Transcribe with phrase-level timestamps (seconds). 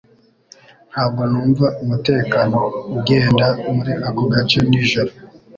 [0.89, 2.57] Ntabwo numva umutekano
[2.97, 5.11] ugenda muri ako gace nijoro